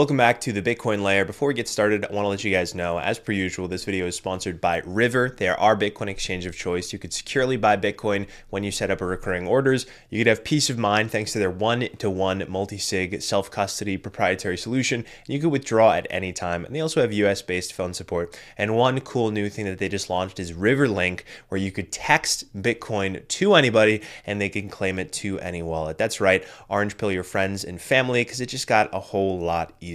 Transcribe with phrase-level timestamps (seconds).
[0.00, 1.26] Welcome back to the Bitcoin layer.
[1.26, 3.84] Before we get started, I want to let you guys know, as per usual, this
[3.84, 5.34] video is sponsored by River.
[5.36, 6.90] They are our Bitcoin exchange of choice.
[6.90, 9.84] You could securely buy Bitcoin when you set up a recurring orders.
[10.08, 15.04] You could have peace of mind thanks to their one-to-one multi-sig self-custody proprietary solution.
[15.26, 16.64] You could withdraw at any time.
[16.64, 18.40] And they also have US-based phone support.
[18.56, 21.92] And one cool new thing that they just launched is River Link, where you could
[21.92, 25.98] text Bitcoin to anybody and they can claim it to any wallet.
[25.98, 29.74] That's right, orange pill your friends and family because it just got a whole lot
[29.78, 29.89] easier.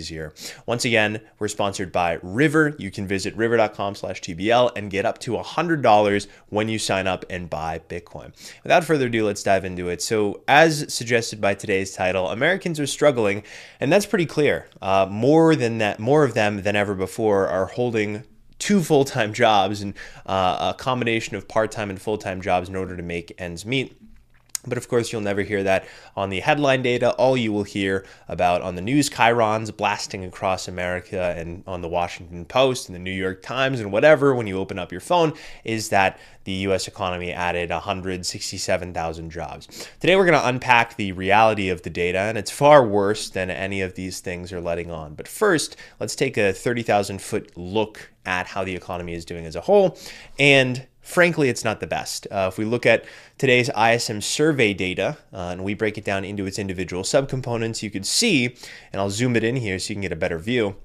[0.65, 2.75] Once again, we're sponsored by River.
[2.77, 7.25] You can visit river.com slash TBL and get up to $100 when you sign up
[7.29, 8.33] and buy Bitcoin.
[8.63, 10.01] Without further ado, let's dive into it.
[10.01, 13.43] So, as suggested by today's title, Americans are struggling,
[13.79, 14.67] and that's pretty clear.
[14.81, 18.23] Uh, more than that, more of them than ever before are holding
[18.59, 19.93] two full-time jobs and
[20.25, 23.95] uh, a combination of part-time and full-time jobs in order to make ends meet.
[24.67, 27.11] But of course, you'll never hear that on the headline data.
[27.13, 31.87] All you will hear about on the news chyrons blasting across America and on the
[31.87, 35.33] Washington Post and the New York Times and whatever when you open up your phone
[35.63, 39.89] is that the US economy added 167,000 jobs.
[39.99, 43.49] Today, we're going to unpack the reality of the data, and it's far worse than
[43.49, 45.15] any of these things are letting on.
[45.15, 49.55] But first, let's take a 30,000 foot look at how the economy is doing as
[49.55, 49.97] a whole
[50.39, 52.27] and frankly, it's not the best.
[52.31, 53.05] Uh, if we look at
[53.37, 57.91] today's ISM survey data uh, and we break it down into its individual subcomponents, you
[57.91, 58.55] could see,
[58.91, 60.75] and I'll zoom it in here so you can get a better view.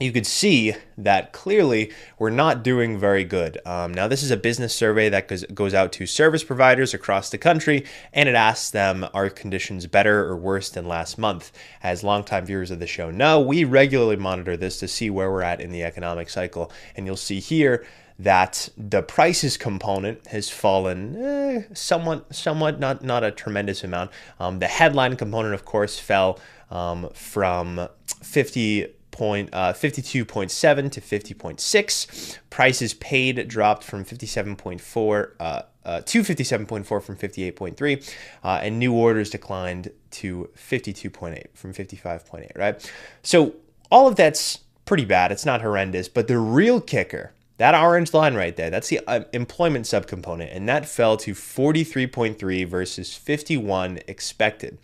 [0.00, 3.58] You could see that clearly we're not doing very good.
[3.66, 7.30] Um, now, this is a business survey that goes, goes out to service providers across
[7.30, 11.50] the country, and it asks them, Are conditions better or worse than last month?
[11.82, 15.42] As longtime viewers of the show know, we regularly monitor this to see where we're
[15.42, 16.70] at in the economic cycle.
[16.94, 17.84] And you'll see here
[18.18, 24.10] that the prices component has fallen eh, somewhat, somewhat not not a tremendous amount.
[24.40, 27.88] Um, the headline component, of course, fell um, from
[28.22, 32.38] 50 point, uh, 52.7 to 50.6.
[32.50, 38.14] Prices paid dropped from 57.4 uh, uh, to 57.4 from 58.3,
[38.44, 42.56] uh, and new orders declined to 52.8 from 55.8.
[42.56, 43.54] Right, so
[43.90, 45.32] all of that's pretty bad.
[45.32, 49.24] It's not horrendous, but the real kicker that orange line right there, that's the uh,
[49.32, 54.78] employment subcomponent, and that fell to 43.3 versus 51 expected.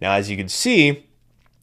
[0.00, 1.06] Now, as you can see,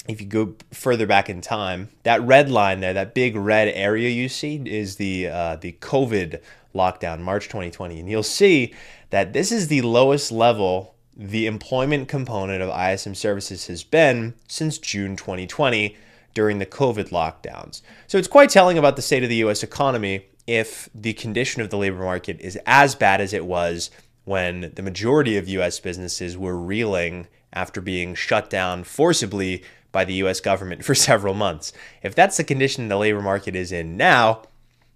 [0.08, 4.10] if you go further back in time, that red line there, that big red area
[4.10, 6.42] you see, is the uh, the COVID
[6.76, 8.74] lockdown, March 2020, and you'll see
[9.10, 14.78] that this is the lowest level the employment component of ISM services has been since
[14.78, 15.96] June 2020
[16.34, 17.82] during the COVID lockdowns.
[18.08, 21.70] So it's quite telling about the state of the US economy if the condition of
[21.70, 23.90] the labor market is as bad as it was
[24.26, 29.64] when the majority of US businesses were reeling after being shut down forcibly
[29.94, 31.72] by the US government for several months.
[32.04, 34.44] If that's the condition the labor market is in now,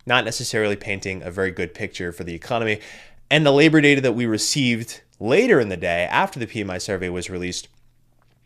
[0.05, 2.81] not necessarily painting a very good picture for the economy.
[3.31, 7.07] And the labor data that we received later in the day after the PMI survey
[7.07, 7.69] was released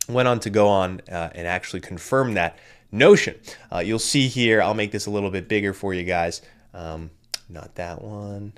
[0.07, 2.55] went on to go on uh, and actually confirm that
[2.91, 3.35] notion.
[3.73, 6.43] Uh, you'll see here, I'll make this a little bit bigger for you guys.
[6.73, 7.11] Um,
[7.49, 8.53] not that one.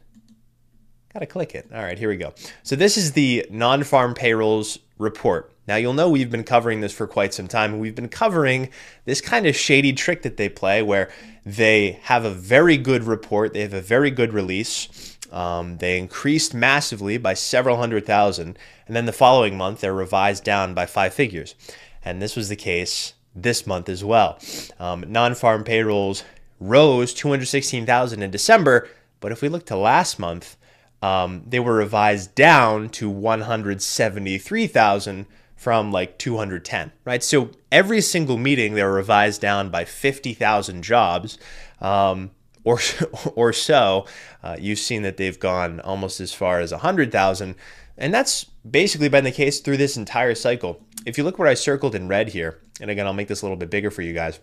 [1.13, 1.67] Gotta click it.
[1.73, 2.33] All right, here we go.
[2.63, 5.51] So this is the non-farm payrolls report.
[5.67, 7.79] Now you'll know we've been covering this for quite some time.
[7.79, 8.69] We've been covering
[9.05, 11.11] this kind of shady trick that they play where
[11.45, 15.17] they have a very good report, they have a very good release.
[15.31, 20.43] Um, they increased massively by several hundred thousand, and then the following month they're revised
[20.43, 21.55] down by five figures.
[22.03, 24.39] And this was the case this month as well.
[24.79, 26.23] Um, non farm payrolls
[26.61, 28.87] rose 216,000 in December,
[29.19, 30.55] but if we look to last month,
[31.01, 37.21] um, they were revised down to 173,000 from like 210, right?
[37.23, 41.37] So every single meeting they were revised down by 50,000 jobs.
[41.79, 42.31] Um,
[42.63, 42.79] or,
[43.35, 44.05] or so,
[44.43, 47.55] uh, you've seen that they've gone almost as far as 100,000.
[47.97, 50.79] And that's basically been the case through this entire cycle.
[51.05, 53.45] If you look where I circled in red here, and again, I'll make this a
[53.45, 54.39] little bit bigger for you guys.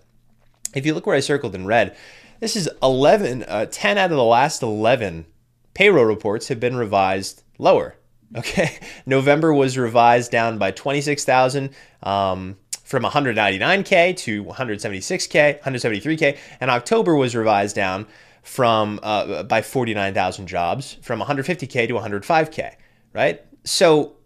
[0.74, 1.96] If you look where I circled in red,
[2.40, 5.26] this is 11, uh, 10 out of the last 11
[5.74, 7.94] payroll reports have been revised lower.
[8.36, 8.76] Okay,
[9.06, 11.70] November was revised down by 26,000
[12.02, 18.06] um, from 199k to 176k, 173k, and October was revised down
[18.42, 22.74] from uh, by 49,000 jobs from 150k to 105k.
[23.14, 23.40] Right.
[23.64, 24.16] So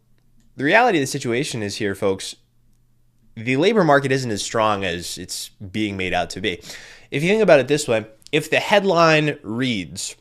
[0.56, 2.34] the reality of the situation is here, folks
[3.34, 6.60] the labor market isn't as strong as it's being made out to be.
[7.10, 10.16] If you think about it this way, if the headline reads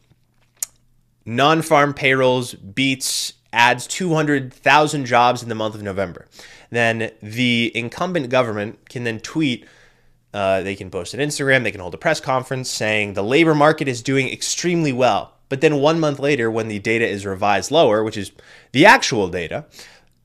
[1.26, 6.28] non farm payrolls beats adds 200,000 jobs in the month of November,
[6.70, 9.66] then the incumbent government can then tweet
[10.34, 13.54] uh, they can post an Instagram, they can hold a press conference saying the labor
[13.54, 15.34] market is doing extremely well.
[15.50, 18.32] But then one month later, when the data is revised lower, which is
[18.72, 19.66] the actual data,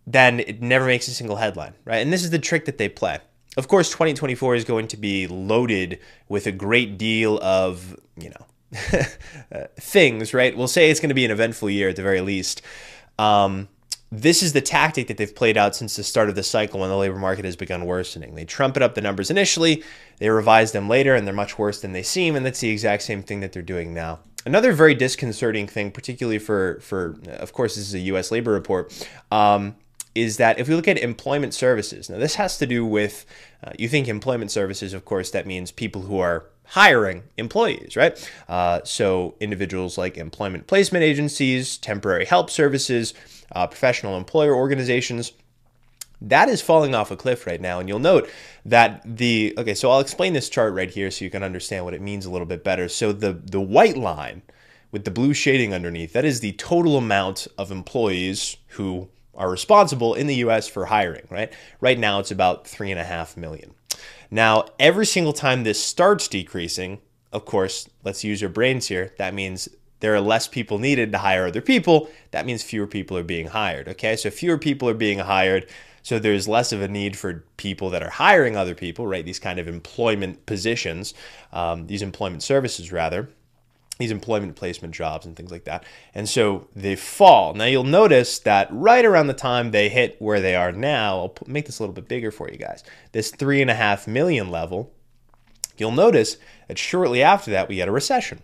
[0.07, 1.99] then it never makes a single headline, right?
[1.99, 3.19] And this is the trick that they play.
[3.57, 5.99] Of course, 2024 is going to be loaded
[6.29, 8.47] with a great deal of, you know,
[9.81, 10.57] things, right?
[10.57, 12.63] We'll say it's going to be an eventful year at the very least.
[13.19, 13.69] Um,
[14.13, 16.91] this is the tactic that they've played out since the start of the cycle when
[16.91, 18.35] the labor market has begun worsening.
[18.35, 19.83] They trumpet up the numbers initially,
[20.19, 23.03] they revise them later, and they're much worse than they seem, and that's the exact
[23.03, 24.21] same thing that they're doing now.
[24.45, 28.31] Another very disconcerting thing, particularly for, for of course, this is a U.S.
[28.31, 29.75] labor report, um,
[30.17, 33.27] is that if we look at employment services, now this has to do with,
[33.63, 38.31] uh, you think employment services, of course, that means people who are hiring employees, right?
[38.49, 43.15] Uh, so individuals like employment placement agencies, temporary help services,
[43.53, 45.33] uh, professional employer organizations.
[46.21, 47.79] That is falling off a cliff right now.
[47.79, 48.29] And you'll note
[48.65, 51.95] that the, okay, so I'll explain this chart right here so you can understand what
[51.95, 52.89] it means a little bit better.
[52.89, 54.43] So the, the white line
[54.91, 60.15] with the blue shading underneath, that is the total amount of employees who are responsible
[60.15, 61.53] in the US for hiring, right?
[61.81, 63.75] Right now it's about three and a half million.
[64.31, 67.01] Now, every single time this starts decreasing,
[67.33, 69.13] of course, let's use your brains here.
[69.19, 69.69] That means
[70.01, 72.11] there are less people needed to hire other people.
[72.31, 73.89] That means fewer people are being hired.
[73.89, 75.69] Okay, so fewer people are being hired.
[76.03, 79.25] So there's less of a need for people that are hiring other people, right?
[79.25, 81.15] These kind of employment positions,
[81.53, 83.29] um, these employment services, rather
[83.99, 85.85] these employment placement jobs and things like that.
[86.15, 87.55] And so they fall.
[87.55, 91.35] Now you'll notice that right around the time they hit where they are now, I'll
[91.47, 94.51] make this a little bit bigger for you guys, this three and a half million
[94.51, 94.93] level,
[95.79, 96.37] you'll notice
[96.69, 98.41] that shortly after that we had a recession.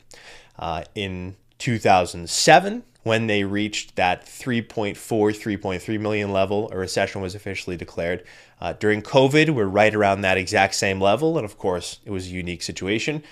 [0.59, 7.77] Uh, in 2007, when they reached that 3.4, 3.3 million level, a recession was officially
[7.77, 8.25] declared.
[8.61, 11.37] Uh, during COVID, we're right around that exact same level.
[11.37, 13.23] And of course, it was a unique situation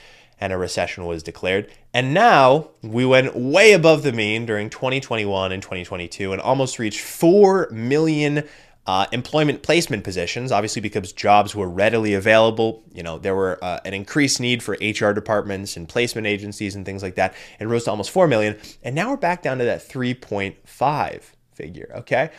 [0.41, 1.71] and a recession was declared.
[1.93, 7.01] And now we went way above the mean during 2021 and 2022 and almost reached
[7.01, 8.45] 4 million
[8.87, 12.83] uh, employment placement positions, obviously because jobs were readily available.
[12.93, 16.85] You know, there were uh, an increased need for HR departments and placement agencies and
[16.85, 17.35] things like that.
[17.59, 18.59] It rose to almost 4 million.
[18.83, 21.23] And now we're back down to that 3.5
[21.53, 22.31] figure, okay?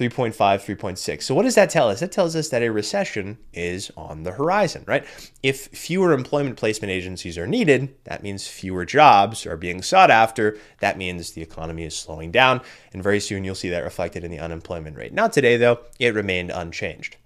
[0.00, 1.22] 3.5, 3.6.
[1.22, 2.00] So what does that tell us?
[2.00, 5.04] That tells us that a recession is on the horizon, right?
[5.42, 10.56] If fewer employment placement agencies are needed, that means fewer jobs are being sought after.
[10.78, 12.62] That means the economy is slowing down,
[12.94, 15.12] and very soon you'll see that reflected in the unemployment rate.
[15.12, 17.18] Not today though, it remained unchanged.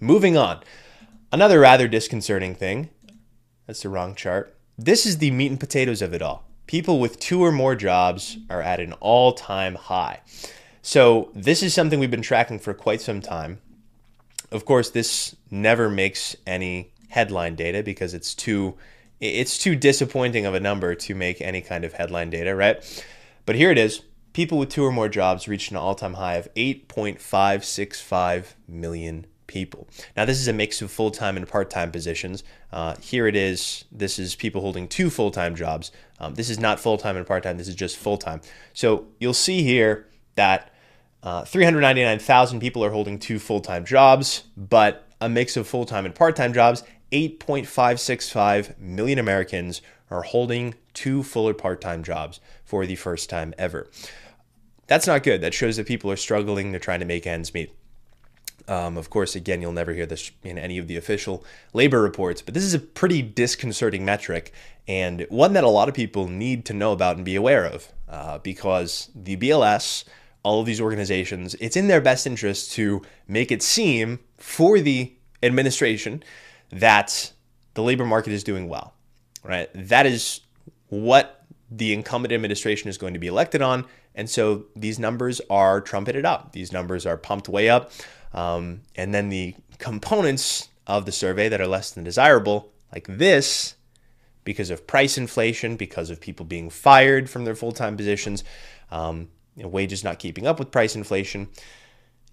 [0.00, 0.64] Moving on.
[1.30, 2.90] Another rather disconcerting thing.
[3.68, 4.56] That's the wrong chart.
[4.76, 6.44] This is the meat and potatoes of it all.
[6.66, 10.22] People with two or more jobs are at an all-time high.
[10.86, 13.58] So this is something we've been tracking for quite some time.
[14.52, 18.76] Of course, this never makes any headline data because it's too
[19.18, 22.84] it's too disappointing of a number to make any kind of headline data, right?
[23.46, 24.02] But here it is.
[24.34, 29.88] People with two or more jobs reached an all-time high of 8.565 million people.
[30.14, 32.44] Now, this is a mix of full-time and part-time positions.
[32.70, 33.86] Uh, here it is.
[33.90, 35.92] This is people holding two full-time jobs.
[36.18, 37.56] Um, this is not full-time and part-time.
[37.56, 38.42] This is just full-time.
[38.74, 40.73] So you'll see here that
[41.24, 46.04] uh, 399,000 people are holding two full time jobs, but a mix of full time
[46.04, 46.84] and part time jobs.
[47.12, 53.54] 8.565 million Americans are holding two full or part time jobs for the first time
[53.56, 53.88] ever.
[54.86, 55.40] That's not good.
[55.40, 56.70] That shows that people are struggling.
[56.70, 57.74] They're trying to make ends meet.
[58.68, 62.42] Um, of course, again, you'll never hear this in any of the official labor reports,
[62.42, 64.52] but this is a pretty disconcerting metric
[64.88, 67.88] and one that a lot of people need to know about and be aware of
[68.08, 70.04] uh, because the BLS
[70.44, 75.12] all of these organizations, it's in their best interest to make it seem for the
[75.42, 76.22] administration
[76.70, 77.32] that
[77.74, 78.94] the labor market is doing well,
[79.42, 79.68] right?
[79.74, 80.40] That is
[80.88, 83.86] what the incumbent administration is going to be elected on.
[84.14, 87.90] And so these numbers are trumpeted up, these numbers are pumped way up.
[88.32, 93.74] Um, and then the components of the survey that are less than desirable, like this,
[94.44, 98.44] because of price inflation, because of people being fired from their full time positions,
[98.90, 101.48] um, you know, wages not keeping up with price inflation.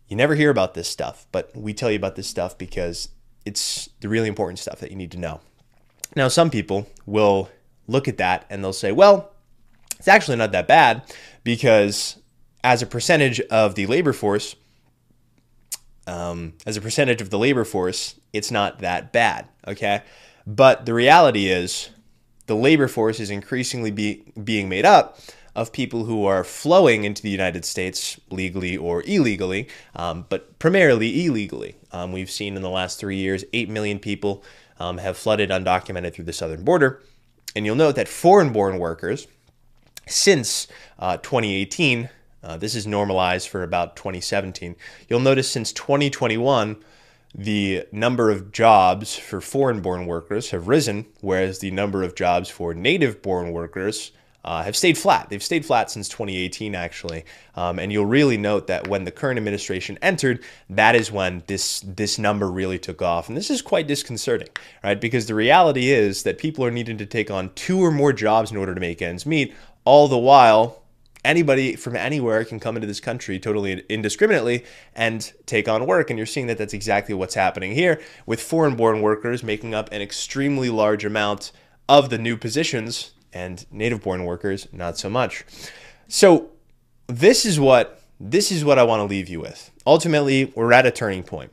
[0.07, 3.09] You never hear about this stuff, but we tell you about this stuff because
[3.45, 5.39] it's the really important stuff that you need to know.
[6.15, 7.49] Now, some people will
[7.87, 9.31] look at that and they'll say, well,
[9.97, 11.03] it's actually not that bad
[11.43, 12.17] because
[12.63, 14.55] as a percentage of the labor force,
[16.07, 19.47] um, as a percentage of the labor force, it's not that bad.
[19.67, 20.01] Okay.
[20.45, 21.89] But the reality is
[22.47, 25.19] the labor force is increasingly be, being made up
[25.55, 31.25] of people who are flowing into the United States legally or illegally, um, but primarily
[31.25, 31.75] illegally.
[31.91, 34.43] Um, we've seen in the last three years 8 million people
[34.79, 37.01] um, have flooded undocumented through the southern border.
[37.55, 39.27] And you'll note that foreign born workers,
[40.07, 40.67] since
[40.97, 42.09] uh, 2018,
[42.43, 44.75] uh, this is normalized for about 2017.
[45.09, 46.77] You'll notice since 2021,
[47.35, 52.49] the number of jobs for foreign born workers have risen, whereas the number of jobs
[52.49, 54.11] for native born workers
[54.43, 55.29] uh, have stayed flat.
[55.29, 57.25] They've stayed flat since 2018, actually.
[57.55, 61.81] Um, and you'll really note that when the current administration entered, that is when this
[61.81, 63.27] this number really took off.
[63.27, 64.49] And this is quite disconcerting,
[64.83, 64.99] right?
[64.99, 68.51] Because the reality is that people are needing to take on two or more jobs
[68.51, 69.53] in order to make ends meet,
[69.85, 70.81] all the while
[71.23, 76.09] anybody from anywhere can come into this country totally indiscriminately and take on work.
[76.09, 79.91] And you're seeing that that's exactly what's happening here with foreign born workers making up
[79.91, 81.51] an extremely large amount
[81.87, 85.45] of the new positions and native born workers not so much.
[86.07, 86.51] So
[87.07, 89.71] this is what this is what I want to leave you with.
[89.85, 91.51] Ultimately, we're at a turning point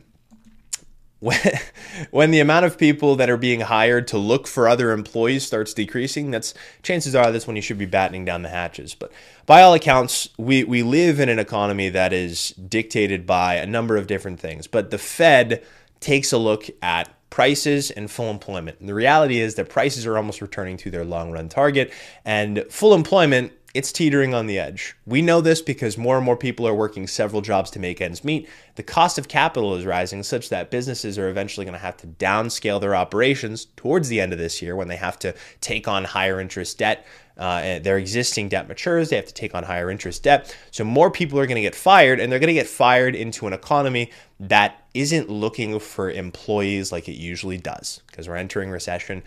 [1.21, 1.39] when,
[2.11, 5.75] when the amount of people that are being hired to look for other employees starts
[5.75, 8.95] decreasing, that's chances are that's when you should be battening down the hatches.
[8.95, 9.13] But
[9.47, 13.97] by all accounts, we, we live in an economy that is dictated by a number
[13.97, 14.67] of different things.
[14.67, 15.65] But the Fed
[16.01, 18.81] takes a look at prices and full employment.
[18.81, 21.93] And the reality is that prices are almost returning to their long run target,
[22.25, 24.97] and full employment it's teetering on the edge.
[25.05, 28.25] We know this because more and more people are working several jobs to make ends
[28.25, 28.49] meet.
[28.77, 32.07] The cost of capital is rising such that businesses are eventually going to have to
[32.07, 36.05] downscale their operations towards the end of this year when they have to take on
[36.05, 37.07] higher interest debt.
[37.37, 40.57] Uh, their existing debt matures, they have to take on higher interest debt.
[40.73, 43.47] So more people are going to get fired, and they're going to get fired into
[43.47, 44.11] an economy
[44.41, 49.23] that isn't looking for employees like it usually does because we're entering recession.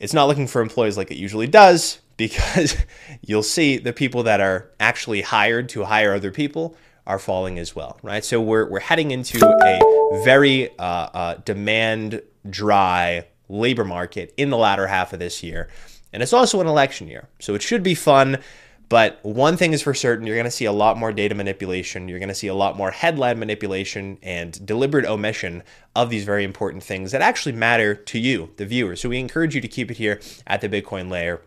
[0.00, 2.76] It's not looking for employees like it usually does because
[3.20, 6.74] you'll see the people that are actually hired to hire other people
[7.06, 8.24] are falling as well, right?
[8.24, 14.56] So we're, we're heading into a very uh, uh, demand dry labor market in the
[14.56, 15.68] latter half of this year.
[16.12, 17.28] And it's also an election year.
[17.38, 18.38] So it should be fun.
[18.90, 22.08] But one thing is for certain you're going to see a lot more data manipulation.
[22.08, 25.62] You're going to see a lot more headline manipulation and deliberate omission
[25.94, 28.96] of these very important things that actually matter to you, the viewer.
[28.96, 31.40] So we encourage you to keep it here at the Bitcoin layer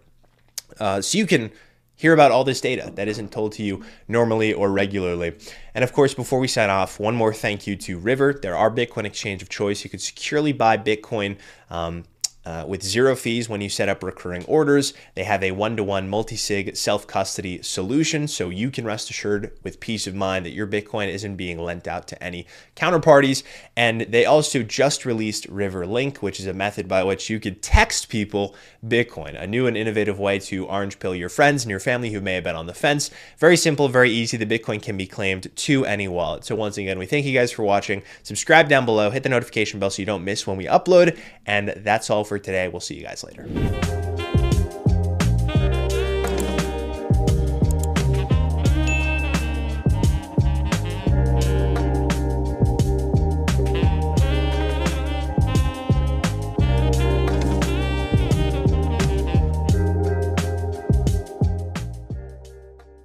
[0.80, 1.52] uh, so you can
[1.96, 5.36] hear about all this data that isn't told to you normally or regularly.
[5.76, 8.34] And of course, before we sign off, one more thank you to River.
[8.34, 9.84] They're our Bitcoin exchange of choice.
[9.84, 11.38] You could securely buy Bitcoin.
[11.70, 12.06] Um,
[12.46, 14.94] uh, with zero fees when you set up recurring orders.
[15.16, 19.10] They have a one to one multi sig self custody solution, so you can rest
[19.10, 22.46] assured with peace of mind that your Bitcoin isn't being lent out to any
[22.76, 23.44] counterparties.
[23.76, 27.62] And they also just released River Link, which is a method by which you could
[27.62, 31.80] text people Bitcoin, a new and innovative way to orange pill your friends and your
[31.80, 33.10] family who may have been on the fence.
[33.38, 34.38] Very simple, very easy.
[34.38, 36.44] The Bitcoin can be claimed to any wallet.
[36.44, 38.04] So, once again, we thank you guys for watching.
[38.24, 41.18] Subscribe down below, hit the notification bell so you don't miss when we upload.
[41.46, 42.68] And that's all for for today.
[42.68, 44.13] We'll see you guys later.